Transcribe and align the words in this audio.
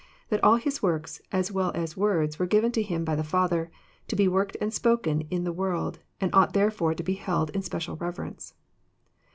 that 0.29 0.43
all 0.43 0.55
His 0.55 0.81
works 0.81 1.21
as 1.31 1.51
well 1.51 1.71
as 1.75 1.95
words 1.95 2.39
were 2.39 2.47
given 2.47 2.71
to 2.71 2.81
Him 2.81 3.05
by 3.05 3.13
the 3.13 3.23
Father, 3.23 3.69
to 4.07 4.15
be 4.15 4.27
worked 4.27 4.57
and~^p'6k'eirimthe 4.59 5.53
world, 5.53 5.99
and 6.19 6.33
ought 6.33 6.53
therefore 6.53 6.95
to 6.95 7.03
be 7.03 7.13
held 7.13 7.51
in 7.51 7.61
special 7.61 7.99
«everence. 8.01 8.55